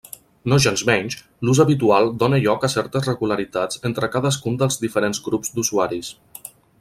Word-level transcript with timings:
Nogensmenys, 0.51 1.17
l'ús 1.49 1.59
habitual 1.65 2.09
dóna 2.23 2.39
lloc 2.45 2.65
a 2.67 2.71
certes 2.75 3.09
regularitats 3.11 3.81
entre 3.91 4.09
cadascun 4.17 4.57
dels 4.63 4.81
diferents 4.87 5.23
grups 5.29 5.53
d'usuaris. 5.59 6.11